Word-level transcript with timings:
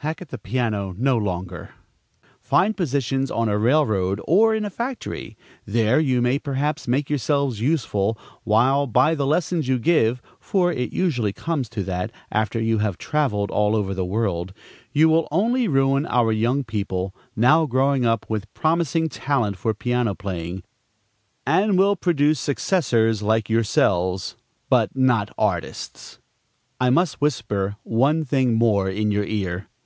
Hack 0.00 0.20
at 0.22 0.28
the 0.28 0.38
piano 0.38 0.94
no 0.98 1.16
longer! 1.16 1.70
Find 2.40 2.76
positions 2.76 3.28
on 3.30 3.48
a 3.48 3.58
railroad 3.58 4.20
or 4.28 4.54
in 4.54 4.64
a 4.64 4.70
factory. 4.70 5.36
There 5.64 5.98
you 5.98 6.20
may 6.22 6.38
perhaps 6.38 6.86
make 6.86 7.08
yourselves 7.10 7.60
useful; 7.60 8.18
while 8.44 8.86
by 8.86 9.14
the 9.14 9.26
lessons 9.26 9.66
you 9.68 9.78
give 9.78 10.20
(for 10.40 10.72
it 10.72 10.92
usually 10.92 11.32
comes 11.32 11.68
to 11.70 11.82
that, 11.84 12.12
after 12.30 12.60
you 12.60 12.78
have 12.78 12.98
travelled 12.98 13.50
all 13.50 13.74
over 13.74 13.94
the 13.94 14.04
world) 14.04 14.52
you 14.92 15.08
will 15.08 15.28
only 15.32 15.66
ruin 15.66 16.04
our 16.06 16.30
young 16.32 16.62
people, 16.62 17.14
now 17.34 17.64
growing 17.64 18.04
up 18.04 18.26
with 18.28 18.52
promising 18.54 19.08
talent 19.08 19.56
for 19.56 19.72
piano 19.74 20.14
playing, 20.14 20.62
and 21.46 21.78
will 21.78 21.96
produce 21.96 22.38
successors 22.38 23.22
like 23.22 23.48
yourselves, 23.50 24.36
but 24.68 24.94
not 24.94 25.32
artists. 25.38 26.18
I 26.80 26.90
must 26.90 27.20
whisper 27.20 27.76
one 27.82 28.24
thing 28.24 28.54
more 28.54 28.88
in 28.88 29.10
your 29.10 29.24
ear. 29.24 29.68